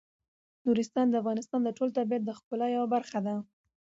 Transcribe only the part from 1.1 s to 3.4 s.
افغانستان د ټول طبیعت د ښکلا یوه برخه ده.